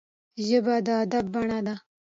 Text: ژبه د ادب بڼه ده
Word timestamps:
ژبه 0.45 0.75
د 0.85 0.87
ادب 1.03 1.25
بڼه 1.33 1.59
ده 1.65 1.75